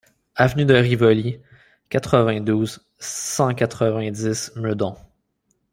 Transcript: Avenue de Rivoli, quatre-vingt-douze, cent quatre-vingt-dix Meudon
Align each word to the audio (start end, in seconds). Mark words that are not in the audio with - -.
Avenue 0.35 0.65
de 0.65 0.73
Rivoli, 0.73 1.37
quatre-vingt-douze, 1.89 2.83
cent 2.97 3.53
quatre-vingt-dix 3.53 4.51
Meudon 4.55 4.97